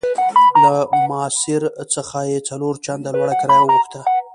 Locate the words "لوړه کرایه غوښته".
3.17-3.99